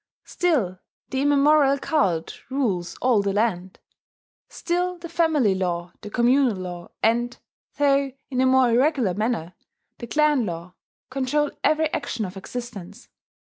Still 0.25 0.79
the 1.11 1.21
immemorial 1.21 1.77
cult 1.77 2.41
rules 2.49 2.95
all 3.03 3.21
the 3.21 3.33
land. 3.33 3.77
Still 4.49 4.97
the 4.97 5.07
family 5.07 5.53
law, 5.53 5.93
the 6.01 6.09
communal 6.09 6.57
law, 6.57 6.89
and 7.03 7.37
(though 7.77 8.11
in 8.31 8.41
a 8.41 8.47
more 8.47 8.71
irregular 8.71 9.13
manner) 9.13 9.53
the 9.99 10.07
clan 10.07 10.43
law, 10.47 10.73
control 11.11 11.51
every 11.63 11.93
action 11.93 12.25
of 12.25 12.35
existence. 12.35 13.09